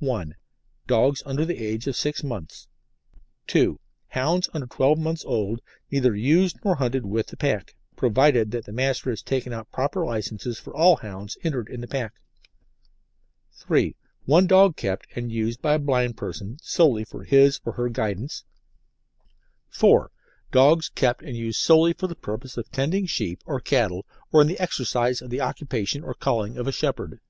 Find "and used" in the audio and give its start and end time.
15.14-15.62, 21.22-21.60